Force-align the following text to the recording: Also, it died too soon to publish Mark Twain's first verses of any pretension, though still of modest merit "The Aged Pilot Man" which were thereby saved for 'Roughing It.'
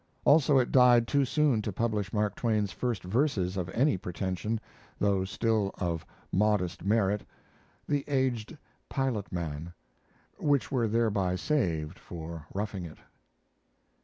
Also, 0.25 0.57
it 0.57 0.71
died 0.71 1.07
too 1.07 1.23
soon 1.25 1.61
to 1.61 1.71
publish 1.71 2.11
Mark 2.11 2.33
Twain's 2.33 2.71
first 2.71 3.03
verses 3.03 3.55
of 3.55 3.69
any 3.69 3.97
pretension, 3.97 4.59
though 4.97 5.23
still 5.25 5.75
of 5.77 6.07
modest 6.31 6.83
merit 6.83 7.23
"The 7.87 8.03
Aged 8.09 8.57
Pilot 8.89 9.31
Man" 9.31 9.73
which 10.39 10.71
were 10.71 10.87
thereby 10.87 11.35
saved 11.35 11.99
for 11.99 12.47
'Roughing 12.51 12.83
It.' 12.85 12.97